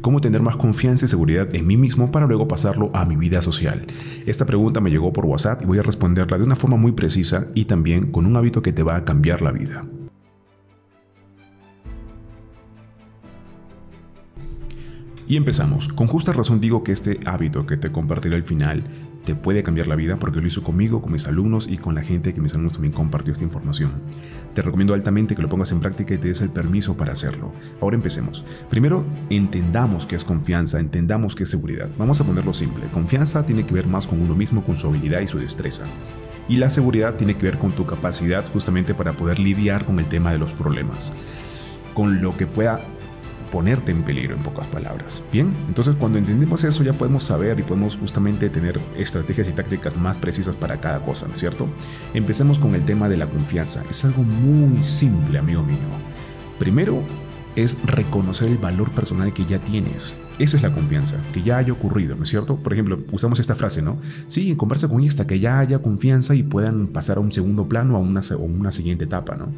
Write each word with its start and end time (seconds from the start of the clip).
¿Cómo 0.00 0.20
tener 0.20 0.40
más 0.40 0.56
confianza 0.56 1.04
y 1.04 1.08
seguridad 1.08 1.54
en 1.54 1.66
mí 1.66 1.76
mismo 1.76 2.10
para 2.10 2.26
luego 2.26 2.48
pasarlo 2.48 2.90
a 2.94 3.04
mi 3.04 3.16
vida 3.16 3.42
social? 3.42 3.86
Esta 4.24 4.46
pregunta 4.46 4.80
me 4.80 4.90
llegó 4.90 5.12
por 5.12 5.26
WhatsApp 5.26 5.62
y 5.62 5.66
voy 5.66 5.78
a 5.78 5.82
responderla 5.82 6.38
de 6.38 6.44
una 6.44 6.56
forma 6.56 6.78
muy 6.78 6.92
precisa 6.92 7.48
y 7.54 7.66
también 7.66 8.10
con 8.10 8.24
un 8.24 8.36
hábito 8.36 8.62
que 8.62 8.72
te 8.72 8.82
va 8.82 8.96
a 8.96 9.04
cambiar 9.04 9.42
la 9.42 9.52
vida. 9.52 9.84
Y 15.28 15.36
empezamos. 15.36 15.88
Con 15.88 16.06
justa 16.06 16.32
razón 16.32 16.60
digo 16.60 16.82
que 16.82 16.92
este 16.92 17.20
hábito 17.26 17.66
que 17.66 17.76
te 17.76 17.92
compartiré 17.92 18.36
al 18.36 18.42
final 18.42 18.82
puede 19.34 19.62
cambiar 19.62 19.88
la 19.88 19.96
vida 19.96 20.18
porque 20.18 20.40
lo 20.40 20.46
hizo 20.46 20.62
conmigo, 20.62 21.02
con 21.02 21.12
mis 21.12 21.26
alumnos 21.26 21.68
y 21.68 21.78
con 21.78 21.94
la 21.94 22.02
gente 22.02 22.34
que 22.34 22.40
mis 22.40 22.52
alumnos 22.52 22.74
también 22.74 22.92
compartió 22.92 23.32
esta 23.32 23.44
información. 23.44 23.92
Te 24.54 24.62
recomiendo 24.62 24.94
altamente 24.94 25.34
que 25.34 25.42
lo 25.42 25.48
pongas 25.48 25.72
en 25.72 25.80
práctica 25.80 26.14
y 26.14 26.18
te 26.18 26.28
des 26.28 26.40
el 26.40 26.50
permiso 26.50 26.96
para 26.96 27.12
hacerlo. 27.12 27.52
Ahora 27.80 27.96
empecemos. 27.96 28.44
Primero, 28.68 29.04
entendamos 29.30 30.06
qué 30.06 30.16
es 30.16 30.24
confianza, 30.24 30.80
entendamos 30.80 31.34
qué 31.34 31.44
es 31.44 31.50
seguridad. 31.50 31.88
Vamos 31.98 32.20
a 32.20 32.24
ponerlo 32.24 32.52
simple. 32.52 32.86
Confianza 32.92 33.44
tiene 33.46 33.64
que 33.64 33.74
ver 33.74 33.86
más 33.86 34.06
con 34.06 34.20
uno 34.20 34.34
mismo, 34.34 34.64
con 34.64 34.76
su 34.76 34.88
habilidad 34.88 35.20
y 35.20 35.28
su 35.28 35.38
destreza. 35.38 35.84
Y 36.48 36.56
la 36.56 36.70
seguridad 36.70 37.14
tiene 37.14 37.36
que 37.36 37.44
ver 37.44 37.58
con 37.58 37.72
tu 37.72 37.86
capacidad 37.86 38.44
justamente 38.52 38.94
para 38.94 39.12
poder 39.12 39.38
lidiar 39.38 39.84
con 39.84 40.00
el 40.00 40.06
tema 40.06 40.32
de 40.32 40.38
los 40.38 40.52
problemas. 40.52 41.12
Con 41.94 42.20
lo 42.22 42.36
que 42.36 42.46
pueda 42.46 42.80
ponerte 43.50 43.92
en 43.92 44.02
peligro, 44.02 44.34
en 44.36 44.42
pocas 44.42 44.66
palabras. 44.66 45.22
Bien, 45.32 45.52
entonces 45.68 45.94
cuando 45.98 46.18
entendemos 46.18 46.64
eso 46.64 46.82
ya 46.82 46.92
podemos 46.92 47.24
saber 47.24 47.58
y 47.58 47.62
podemos 47.62 47.96
justamente 47.96 48.48
tener 48.48 48.80
estrategias 48.96 49.48
y 49.48 49.52
tácticas 49.52 49.96
más 49.96 50.18
precisas 50.18 50.56
para 50.56 50.80
cada 50.80 51.00
cosa, 51.00 51.26
¿no 51.26 51.34
es 51.34 51.40
cierto? 51.40 51.68
Empecemos 52.14 52.58
con 52.58 52.74
el 52.74 52.84
tema 52.84 53.08
de 53.08 53.16
la 53.16 53.26
confianza. 53.26 53.82
Es 53.90 54.04
algo 54.04 54.22
muy 54.22 54.82
simple, 54.84 55.38
amigo 55.38 55.62
mío. 55.62 55.76
Primero 56.58 57.02
es 57.56 57.76
reconocer 57.84 58.48
el 58.48 58.58
valor 58.58 58.90
personal 58.90 59.32
que 59.32 59.44
ya 59.44 59.58
tienes. 59.58 60.16
Esa 60.38 60.56
es 60.56 60.62
la 60.62 60.72
confianza, 60.72 61.16
que 61.32 61.42
ya 61.42 61.58
haya 61.58 61.72
ocurrido, 61.72 62.16
¿no 62.16 62.22
es 62.22 62.28
cierto? 62.28 62.56
Por 62.56 62.72
ejemplo, 62.72 62.98
usamos 63.12 63.40
esta 63.40 63.54
frase, 63.54 63.82
¿no? 63.82 63.98
Sí, 64.26 64.54
conversa 64.56 64.88
con 64.88 65.02
esta, 65.02 65.26
que 65.26 65.38
ya 65.38 65.58
haya 65.58 65.80
confianza 65.80 66.34
y 66.34 66.42
puedan 66.42 66.86
pasar 66.88 67.18
a 67.18 67.20
un 67.20 67.32
segundo 67.32 67.68
plano 67.68 67.96
a 67.96 67.98
una, 67.98 68.20
una 68.38 68.72
siguiente 68.72 69.04
etapa, 69.04 69.36
¿no? 69.36 69.48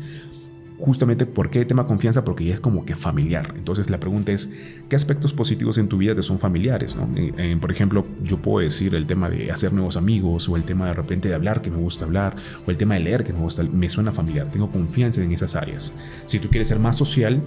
Justamente 0.83 1.27
por 1.27 1.48
qué 1.48 1.64
tema 1.64 1.86
confianza, 1.86 2.25
porque 2.25 2.44
ya 2.44 2.55
es 2.55 2.61
como 2.61 2.84
que 2.84 2.97
familiar. 2.97 3.55
Entonces 3.56 3.88
la 3.88 4.00
pregunta 4.00 4.33
es, 4.33 4.52
¿qué 4.88 4.97
aspectos 4.97 5.33
positivos 5.33 5.78
en 5.78 5.86
tu 5.86 5.97
vida 5.97 6.12
te 6.16 6.22
son 6.22 6.41
familiares? 6.41 6.98
Eh, 7.14 7.33
eh, 7.38 7.56
por 7.61 7.70
ejemplo, 7.70 8.05
yo 8.25 8.38
puedo 8.38 8.64
decir 8.64 8.97
el 8.97 9.06
tema 9.06 9.30
de 9.30 9.53
hacer 9.53 9.72
nuevos 9.72 9.97
amigos, 9.97 10.48
o 10.48 10.56
el 10.56 10.64
tema 10.64 10.88
de 10.88 10.94
repente 10.94 11.28
de 11.28 11.36
hablar 11.36 11.62
que 11.62 11.70
me 11.70 11.77
gusta 11.77 12.05
hablar, 12.05 12.34
o 12.66 12.70
el 12.72 12.77
tema 12.77 12.94
de 12.94 13.00
leer 13.00 13.22
que 13.22 13.33
me 13.33 13.38
gusta, 13.38 13.62
me 13.62 13.88
suena 13.88 14.10
familiar, 14.10 14.50
tengo 14.50 14.72
confianza 14.72 15.22
en 15.22 15.30
esas 15.30 15.55
áreas. 15.55 15.94
Si 16.27 16.41
tú 16.41 16.48
quieres 16.48 16.66
ser 16.66 16.80
más 16.80 16.97
social, 16.97 17.41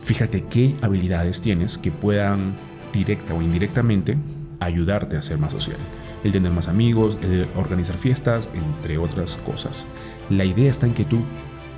fíjate 0.00 0.44
qué 0.50 0.74
habilidades 0.82 1.40
tienes 1.40 1.78
que 1.78 1.92
puedan 1.92 2.56
directa 2.92 3.34
o 3.34 3.40
indirectamente 3.40 4.18
ayudarte 4.58 5.16
a 5.16 5.22
ser 5.22 5.38
más 5.38 5.52
social. 5.52 5.78
El 6.24 6.32
tener 6.32 6.50
más 6.50 6.66
amigos, 6.66 7.18
el 7.22 7.46
organizar 7.54 7.96
fiestas, 7.96 8.48
entre 8.52 8.98
otras 8.98 9.36
cosas. 9.46 9.86
La 10.28 10.44
idea 10.44 10.68
está 10.68 10.86
en 10.86 10.94
que 10.94 11.04
tú 11.04 11.20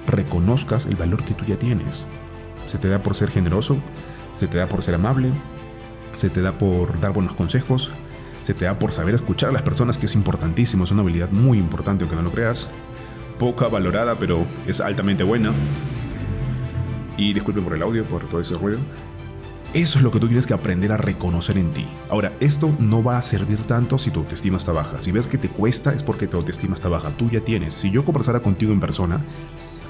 reconozcas 0.06 0.86
el 0.86 0.96
valor 0.96 1.22
que 1.24 1.34
tú 1.34 1.44
ya 1.44 1.58
tienes. 1.58 2.06
Se 2.66 2.78
te 2.78 2.88
da 2.88 3.02
por 3.02 3.14
ser 3.14 3.30
generoso, 3.30 3.76
se 4.34 4.46
te 4.46 4.58
da 4.58 4.66
por 4.66 4.82
ser 4.82 4.94
amable, 4.94 5.30
se 6.12 6.30
te 6.30 6.42
da 6.42 6.52
por 6.52 7.00
dar 7.00 7.12
buenos 7.12 7.34
consejos, 7.34 7.90
se 8.44 8.54
te 8.54 8.64
da 8.64 8.78
por 8.78 8.92
saber 8.92 9.14
escuchar 9.14 9.50
a 9.50 9.52
las 9.52 9.62
personas, 9.62 9.98
que 9.98 10.06
es 10.06 10.14
importantísimo, 10.14 10.84
es 10.84 10.90
una 10.90 11.02
habilidad 11.02 11.30
muy 11.30 11.58
importante, 11.58 12.04
aunque 12.04 12.16
no 12.16 12.22
lo 12.22 12.32
creas. 12.32 12.68
Poca 13.38 13.68
valorada, 13.68 14.16
pero 14.16 14.46
es 14.66 14.80
altamente 14.80 15.24
buena. 15.24 15.52
Y 17.16 17.32
disculpen 17.32 17.64
por 17.64 17.74
el 17.74 17.82
audio, 17.82 18.04
por 18.04 18.22
todo 18.24 18.40
ese 18.40 18.54
ruido. 18.54 18.78
Eso 19.74 19.98
es 19.98 20.04
lo 20.04 20.10
que 20.10 20.20
tú 20.20 20.26
tienes 20.26 20.46
que 20.46 20.52
aprender 20.52 20.92
a 20.92 20.98
reconocer 20.98 21.56
en 21.56 21.72
ti. 21.72 21.86
Ahora, 22.10 22.32
esto 22.40 22.74
no 22.78 23.02
va 23.02 23.16
a 23.16 23.22
servir 23.22 23.58
tanto 23.66 23.96
si 23.96 24.10
tu 24.10 24.20
autoestima 24.20 24.58
está 24.58 24.70
baja. 24.70 25.00
Si 25.00 25.12
ves 25.12 25.26
que 25.26 25.38
te 25.38 25.48
cuesta 25.48 25.94
es 25.94 26.02
porque 26.02 26.26
tu 26.26 26.36
autoestima 26.36 26.74
está 26.74 26.90
baja. 26.90 27.10
Tú 27.16 27.30
ya 27.30 27.40
tienes. 27.40 27.74
Si 27.74 27.90
yo 27.90 28.04
conversara 28.04 28.40
contigo 28.40 28.72
en 28.72 28.80
persona, 28.80 29.24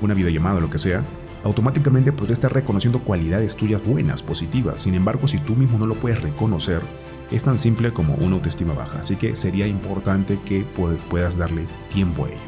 una 0.01 0.15
videollamada 0.15 0.59
o 0.59 0.61
lo 0.61 0.71
que 0.71 0.79
sea, 0.79 1.05
automáticamente 1.45 2.13
podría 2.13 2.35
estar 2.35 2.53
reconociendo 2.53 3.01
cualidades 3.01 3.57
tuyas 3.57 3.85
buenas, 3.85 4.23
positivas. 4.23 4.81
Sin 4.81 4.95
embargo, 4.95 5.29
si 5.29 5.39
tú 5.39 5.55
mismo 5.55 5.79
no 5.79 5.87
lo 5.87 5.95
puedes 5.95 6.21
reconocer, 6.21 6.83
es 7.31 7.45
tan 7.45 7.59
simple 7.59 7.93
como 7.93 8.15
una 8.17 8.37
autoestima 8.37 8.75
baja. 8.75 8.99
Así 8.99 9.17
que 9.17 9.35
sería 9.35 9.67
importante 9.67 10.39
que 10.45 10.65
puedas 11.09 11.37
darle 11.37 11.67
tiempo 11.93 12.25
a 12.25 12.29
ello. 12.29 12.39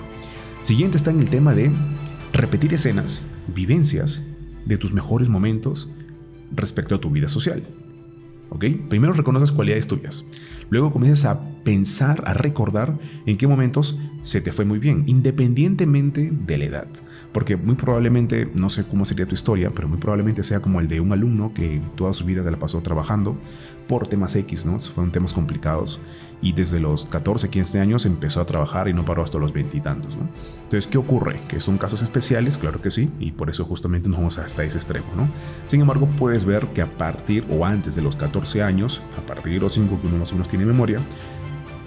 Siguiente 0.62 0.96
está 0.96 1.10
en 1.10 1.20
el 1.20 1.30
tema 1.30 1.54
de 1.54 1.70
repetir 2.32 2.72
escenas, 2.74 3.22
vivencias 3.48 4.26
de 4.66 4.78
tus 4.78 4.92
mejores 4.92 5.28
momentos 5.28 5.90
respecto 6.52 6.94
a 6.94 7.00
tu 7.00 7.10
vida 7.10 7.28
social. 7.28 7.62
¿Ok? 8.50 8.64
Primero 8.88 9.12
reconoces 9.12 9.52
cualidades 9.52 9.88
tuyas. 9.88 10.24
Luego 10.70 10.92
comienzas 10.92 11.24
a 11.24 11.53
pensar, 11.64 12.22
a 12.26 12.34
recordar 12.34 12.98
en 13.26 13.36
qué 13.36 13.46
momentos 13.46 13.98
se 14.22 14.40
te 14.40 14.52
fue 14.52 14.64
muy 14.64 14.78
bien, 14.78 15.04
independientemente 15.06 16.30
de 16.30 16.58
la 16.58 16.64
edad. 16.64 16.88
Porque 17.32 17.56
muy 17.56 17.74
probablemente, 17.74 18.48
no 18.54 18.68
sé 18.68 18.84
cómo 18.84 19.04
sería 19.04 19.26
tu 19.26 19.34
historia, 19.34 19.70
pero 19.74 19.88
muy 19.88 19.98
probablemente 19.98 20.44
sea 20.44 20.60
como 20.60 20.78
el 20.78 20.86
de 20.86 21.00
un 21.00 21.12
alumno 21.12 21.52
que 21.52 21.82
toda 21.96 22.12
su 22.12 22.24
vida 22.24 22.44
se 22.44 22.50
la 22.50 22.58
pasó 22.58 22.80
trabajando 22.80 23.36
por 23.88 24.06
temas 24.06 24.36
X, 24.36 24.64
¿no? 24.64 24.78
Fueron 24.78 25.10
temas 25.10 25.32
complicados 25.32 26.00
y 26.40 26.52
desde 26.52 26.78
los 26.78 27.06
14, 27.06 27.50
15 27.50 27.80
años 27.80 28.06
empezó 28.06 28.40
a 28.40 28.46
trabajar 28.46 28.88
y 28.88 28.92
no 28.92 29.04
paró 29.04 29.22
hasta 29.22 29.38
los 29.38 29.52
veintitantos, 29.52 30.16
¿no? 30.16 30.28
Entonces, 30.62 30.86
¿qué 30.86 30.96
ocurre? 30.96 31.40
Que 31.48 31.58
son 31.58 31.76
casos 31.76 32.02
especiales, 32.02 32.56
claro 32.56 32.80
que 32.80 32.90
sí, 32.90 33.10
y 33.18 33.32
por 33.32 33.50
eso 33.50 33.64
justamente 33.64 34.08
nos 34.08 34.18
vamos 34.18 34.38
hasta 34.38 34.64
ese 34.64 34.78
extremo, 34.78 35.06
¿no? 35.16 35.28
Sin 35.66 35.80
embargo, 35.80 36.08
puedes 36.18 36.44
ver 36.44 36.68
que 36.68 36.82
a 36.82 36.86
partir 36.86 37.44
o 37.50 37.66
antes 37.66 37.94
de 37.94 38.02
los 38.02 38.16
14 38.16 38.62
años, 38.62 39.02
a 39.18 39.26
partir 39.26 39.54
de 39.54 39.60
los 39.60 39.72
5 39.72 40.00
que 40.00 40.06
uno 40.06 40.18
más 40.18 40.30
o 40.30 40.34
menos 40.34 40.48
tiene 40.48 40.64
memoria, 40.64 41.00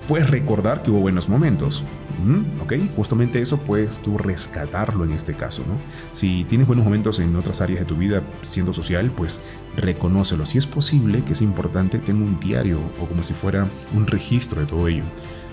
puedes 0.07 0.29
recordar 0.29 0.83
que 0.83 0.91
hubo 0.91 0.99
buenos 0.99 1.29
momentos. 1.29 1.83
¿Ok? 2.61 2.73
Justamente 2.95 3.41
eso 3.41 3.57
puedes 3.57 3.99
tú 3.99 4.17
rescatarlo 4.17 5.03
en 5.03 5.11
este 5.11 5.35
caso, 5.35 5.63
¿no? 5.67 5.75
Si 6.13 6.45
tienes 6.45 6.65
buenos 6.65 6.83
momentos 6.83 7.19
en 7.19 7.35
otras 7.35 7.61
áreas 7.61 7.81
de 7.81 7.85
tu 7.85 7.95
vida 7.95 8.23
siendo 8.45 8.73
social, 8.73 9.11
pues 9.15 9.39
reconócelo. 9.75 10.45
Si 10.45 10.57
es 10.57 10.65
posible, 10.65 11.23
que 11.23 11.33
es 11.33 11.41
importante, 11.41 11.99
tenga 11.99 12.25
un 12.25 12.39
diario 12.39 12.79
o 12.99 13.05
como 13.05 13.21
si 13.21 13.33
fuera 13.33 13.67
un 13.95 14.07
registro 14.07 14.61
de 14.61 14.65
todo 14.65 14.87
ello. 14.87 15.03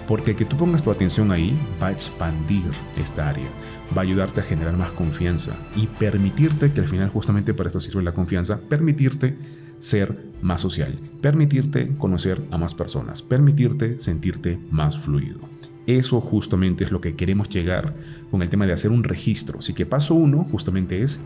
Porque 0.06 0.32
el 0.32 0.36
que 0.36 0.44
tú 0.44 0.56
pongas 0.56 0.82
tu 0.82 0.90
atención 0.90 1.32
ahí 1.32 1.56
va 1.82 1.88
a 1.88 1.92
expandir 1.92 2.70
esta 3.00 3.28
área, 3.28 3.48
va 3.96 4.02
a 4.02 4.04
ayudarte 4.04 4.40
a 4.40 4.44
generar 4.44 4.76
más 4.76 4.90
confianza 4.92 5.54
y 5.76 5.86
permitirte, 5.86 6.72
que 6.72 6.80
al 6.80 6.88
final 6.88 7.10
justamente 7.10 7.54
para 7.54 7.68
esto 7.68 7.80
sirve 7.80 8.02
la 8.02 8.12
confianza, 8.12 8.58
permitirte 8.58 9.36
ser 9.84 10.16
más 10.40 10.62
social, 10.62 10.98
permitirte 11.20 11.94
conocer 11.98 12.42
a 12.50 12.56
más 12.56 12.72
personas, 12.72 13.20
permitirte 13.20 14.00
sentirte 14.00 14.58
más 14.70 14.98
fluido. 14.98 15.40
Eso 15.86 16.22
justamente 16.22 16.84
es 16.84 16.90
lo 16.90 17.02
que 17.02 17.14
queremos 17.16 17.50
llegar 17.50 17.94
con 18.30 18.40
el 18.40 18.48
tema 18.48 18.64
de 18.64 18.72
hacer 18.72 18.90
un 18.90 19.04
registro. 19.04 19.58
Así 19.58 19.74
que 19.74 19.84
paso 19.84 20.14
uno 20.14 20.46
justamente 20.50 21.02
es 21.02 21.20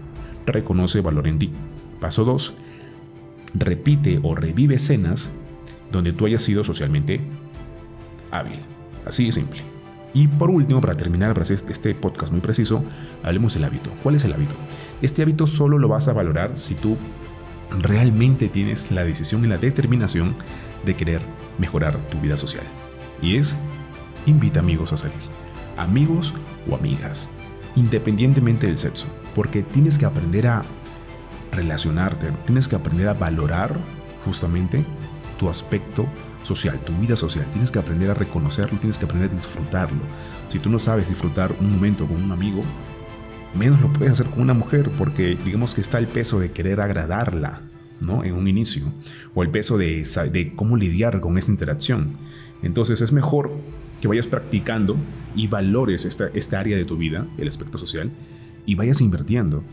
reconoce 0.44 1.00
valor 1.00 1.28
en 1.28 1.38
ti. 1.38 1.52
Paso 2.00 2.24
dos, 2.24 2.56
repite 3.54 4.18
o 4.24 4.34
revive 4.34 4.74
escenas 4.74 5.30
donde 5.92 6.12
tú 6.12 6.26
hayas 6.26 6.42
sido 6.42 6.64
socialmente 6.64 7.20
hábil. 8.32 8.58
Así 9.06 9.26
de 9.26 9.32
simple. 9.32 9.62
Y 10.14 10.26
por 10.26 10.50
último, 10.50 10.80
para 10.80 10.96
terminar, 10.96 11.32
para 11.32 11.42
hacer 11.42 11.58
este 11.70 11.94
podcast 11.94 12.32
muy 12.32 12.40
preciso, 12.40 12.82
hablemos 13.22 13.54
del 13.54 13.62
hábito. 13.62 13.92
¿Cuál 14.02 14.16
es 14.16 14.24
el 14.24 14.32
hábito? 14.32 14.56
Este 15.00 15.22
hábito 15.22 15.46
solo 15.46 15.78
lo 15.78 15.86
vas 15.86 16.08
a 16.08 16.12
valorar 16.12 16.58
si 16.58 16.74
tú 16.74 16.96
realmente 17.70 18.48
tienes 18.48 18.90
la 18.90 19.04
decisión 19.04 19.44
y 19.44 19.48
la 19.48 19.58
determinación 19.58 20.34
de 20.84 20.96
querer 20.96 21.22
mejorar 21.58 21.98
tu 22.10 22.20
vida 22.20 22.36
social. 22.36 22.64
Y 23.20 23.36
es, 23.36 23.56
invita 24.26 24.60
amigos 24.60 24.92
a 24.92 24.96
salir. 24.96 25.18
Amigos 25.76 26.34
o 26.68 26.74
amigas, 26.74 27.30
independientemente 27.76 28.66
del 28.66 28.78
sexo. 28.78 29.06
Porque 29.34 29.62
tienes 29.62 29.98
que 29.98 30.06
aprender 30.06 30.46
a 30.46 30.62
relacionarte, 31.52 32.32
tienes 32.46 32.68
que 32.68 32.76
aprender 32.76 33.08
a 33.08 33.14
valorar 33.14 33.78
justamente 34.24 34.84
tu 35.38 35.48
aspecto 35.48 36.06
social, 36.42 36.78
tu 36.80 36.92
vida 36.94 37.16
social. 37.16 37.46
Tienes 37.52 37.70
que 37.70 37.78
aprender 37.78 38.10
a 38.10 38.14
reconocerlo, 38.14 38.78
tienes 38.78 38.98
que 38.98 39.04
aprender 39.04 39.30
a 39.30 39.34
disfrutarlo. 39.34 40.00
Si 40.48 40.58
tú 40.58 40.70
no 40.70 40.78
sabes 40.78 41.08
disfrutar 41.08 41.54
un 41.60 41.70
momento 41.70 42.06
con 42.06 42.22
un 42.22 42.32
amigo, 42.32 42.62
menos 43.54 43.80
lo 43.80 43.92
puedes 43.92 44.12
hacer 44.12 44.26
con 44.26 44.40
una 44.40 44.54
mujer 44.54 44.90
porque 44.96 45.36
digamos 45.44 45.74
que 45.74 45.80
está 45.80 45.98
el 45.98 46.06
peso 46.06 46.38
de 46.38 46.52
querer 46.52 46.80
agradarla, 46.80 47.62
¿no? 48.00 48.24
En 48.24 48.34
un 48.34 48.48
inicio, 48.48 48.92
o 49.34 49.42
el 49.42 49.50
peso 49.50 49.78
de, 49.78 50.52
cómo 50.56 50.76
lidiar 50.76 51.20
con 51.20 51.38
esta 51.38 51.50
interacción. 51.50 52.16
Entonces 52.62 53.00
es 53.00 53.12
mejor 53.12 53.52
que 54.00 54.08
vayas 54.08 54.26
practicando 54.26 54.96
y 55.34 55.46
valores 55.46 56.04
esta, 56.04 56.28
esta 56.34 56.60
área 56.60 56.76
de 56.76 56.84
tu 56.84 56.96
vida, 56.96 57.26
el 57.38 57.48
aspecto 57.48 57.78
social, 57.78 58.10
y 58.66 58.74
vayas 58.74 59.00
invirtiendo. 59.00 59.64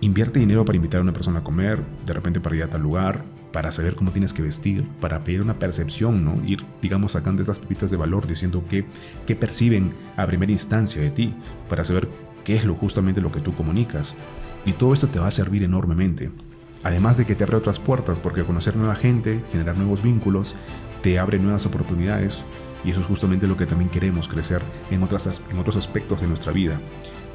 Invierte 0.00 0.38
dinero 0.38 0.64
para 0.64 0.76
invitar 0.76 1.00
a 1.00 1.02
una 1.02 1.12
persona 1.12 1.38
a 1.38 1.44
comer, 1.44 1.82
de 2.04 2.12
repente 2.12 2.40
para 2.40 2.54
ir 2.56 2.62
a 2.62 2.70
tal 2.70 2.82
lugar, 2.82 3.24
para 3.52 3.70
saber 3.70 3.94
cómo 3.94 4.12
tienes 4.12 4.34
que 4.34 4.42
vestir, 4.42 4.86
para 5.00 5.24
pedir 5.24 5.40
una 5.40 5.58
percepción, 5.58 6.24
¿no? 6.24 6.42
Ir, 6.44 6.62
digamos, 6.82 7.12
sacando 7.12 7.40
estas 7.40 7.58
pepitas 7.58 7.90
de 7.90 7.96
valor, 7.96 8.26
diciendo 8.26 8.64
qué, 8.68 8.84
qué 9.26 9.34
perciben 9.34 9.94
a 10.16 10.26
primera 10.26 10.52
instancia 10.52 11.00
de 11.00 11.10
ti, 11.10 11.34
para 11.68 11.82
saber 11.82 12.06
qué 12.46 12.54
es 12.54 12.64
lo 12.64 12.76
justamente 12.76 13.20
lo 13.20 13.32
que 13.32 13.40
tú 13.40 13.56
comunicas. 13.56 14.14
Y 14.64 14.72
todo 14.74 14.94
esto 14.94 15.08
te 15.08 15.18
va 15.18 15.26
a 15.26 15.32
servir 15.32 15.64
enormemente. 15.64 16.30
Además 16.84 17.16
de 17.16 17.26
que 17.26 17.34
te 17.34 17.42
abre 17.42 17.56
otras 17.56 17.80
puertas, 17.80 18.20
porque 18.20 18.44
conocer 18.44 18.76
nueva 18.76 18.94
gente, 18.94 19.42
generar 19.50 19.76
nuevos 19.76 20.00
vínculos, 20.00 20.54
te 21.02 21.18
abre 21.18 21.40
nuevas 21.40 21.66
oportunidades. 21.66 22.42
Y 22.84 22.92
eso 22.92 23.00
es 23.00 23.06
justamente 23.06 23.48
lo 23.48 23.56
que 23.56 23.66
también 23.66 23.90
queremos, 23.90 24.28
crecer 24.28 24.62
en, 24.92 25.02
otras, 25.02 25.42
en 25.50 25.58
otros 25.58 25.74
aspectos 25.74 26.20
de 26.20 26.28
nuestra 26.28 26.52
vida. 26.52 26.80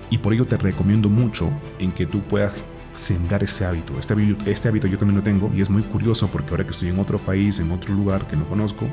Y 0.09 0.19
por 0.19 0.31
ello 0.33 0.47
te 0.47 0.55
recomiendo 0.55 1.09
mucho 1.09 1.49
en 1.79 1.91
que 1.91 2.05
tú 2.05 2.21
puedas 2.21 2.63
sembrar 2.93 3.43
ese 3.43 3.65
hábito. 3.65 3.99
Este, 3.99 4.15
este 4.45 4.69
hábito 4.69 4.87
yo 4.87 4.97
también 4.97 5.17
lo 5.17 5.23
tengo 5.23 5.51
y 5.53 5.59
es 5.59 5.69
muy 5.69 5.83
curioso 5.83 6.29
porque 6.29 6.51
ahora 6.51 6.63
que 6.63 6.71
estoy 6.71 6.87
en 6.87 6.99
otro 6.99 7.19
país, 7.19 7.59
en 7.59 7.69
otro 7.71 7.93
lugar 7.93 8.25
que 8.27 8.37
no 8.37 8.47
conozco, 8.47 8.87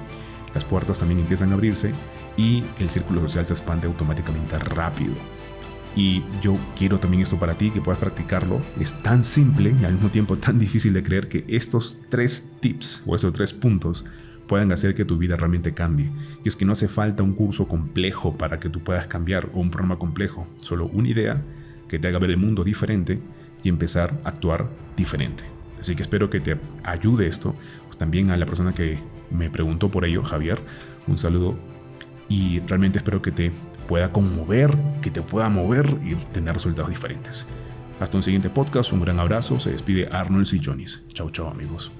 las 0.53 0.65
puertas 0.65 0.99
también 0.99 1.20
empiezan 1.20 1.53
a 1.53 1.55
abrirse 1.55 1.93
y 2.37 2.65
el 2.81 2.91
círculo 2.91 3.20
social 3.20 3.47
se 3.47 3.53
expande 3.53 3.87
automáticamente 3.87 4.59
rápido. 4.59 5.15
Y 5.98 6.22
yo 6.40 6.56
quiero 6.76 7.00
también 7.00 7.24
esto 7.24 7.40
para 7.40 7.54
ti, 7.54 7.72
que 7.72 7.80
puedas 7.80 7.98
practicarlo. 7.98 8.62
Es 8.78 9.02
tan 9.02 9.24
simple 9.24 9.74
y 9.80 9.84
al 9.84 9.94
mismo 9.94 10.10
tiempo 10.10 10.38
tan 10.38 10.56
difícil 10.56 10.92
de 10.92 11.02
creer 11.02 11.28
que 11.28 11.44
estos 11.48 11.98
tres 12.08 12.52
tips 12.60 13.02
o 13.04 13.16
estos 13.16 13.32
tres 13.32 13.52
puntos 13.52 14.04
puedan 14.46 14.70
hacer 14.70 14.94
que 14.94 15.04
tu 15.04 15.18
vida 15.18 15.34
realmente 15.34 15.74
cambie. 15.74 16.12
Y 16.44 16.48
es 16.48 16.54
que 16.54 16.64
no 16.64 16.70
hace 16.70 16.86
falta 16.86 17.24
un 17.24 17.32
curso 17.32 17.66
complejo 17.66 18.38
para 18.38 18.60
que 18.60 18.68
tú 18.68 18.78
puedas 18.78 19.08
cambiar 19.08 19.50
o 19.54 19.58
un 19.58 19.72
programa 19.72 19.98
complejo, 19.98 20.46
solo 20.58 20.86
una 20.86 21.08
idea 21.08 21.42
que 21.88 21.98
te 21.98 22.06
haga 22.06 22.20
ver 22.20 22.30
el 22.30 22.36
mundo 22.36 22.62
diferente 22.62 23.18
y 23.64 23.68
empezar 23.68 24.20
a 24.22 24.28
actuar 24.28 24.70
diferente. 24.96 25.42
Así 25.80 25.96
que 25.96 26.02
espero 26.02 26.30
que 26.30 26.38
te 26.38 26.60
ayude 26.84 27.26
esto. 27.26 27.56
También 27.98 28.30
a 28.30 28.36
la 28.36 28.46
persona 28.46 28.72
que 28.72 29.00
me 29.32 29.50
preguntó 29.50 29.90
por 29.90 30.04
ello, 30.04 30.22
Javier, 30.22 30.60
un 31.08 31.18
saludo 31.18 31.56
y 32.28 32.60
realmente 32.60 32.98
espero 32.98 33.20
que 33.20 33.32
te 33.32 33.50
pueda 33.88 34.12
conmover, 34.12 34.70
que 35.02 35.11
te 35.11 35.23
pueda 35.23 35.49
mover 35.49 35.87
y 36.05 36.14
tener 36.14 36.52
resultados 36.52 36.90
diferentes. 36.90 37.49
Hasta 37.99 38.17
un 38.17 38.23
siguiente 38.23 38.50
podcast, 38.50 38.93
un 38.93 39.00
gran 39.00 39.19
abrazo, 39.19 39.58
se 39.58 39.73
despide 39.73 40.08
Arnold 40.12 40.46
Sillonis. 40.46 41.05
Chau, 41.12 41.31
chau 41.31 41.49
amigos. 41.49 41.90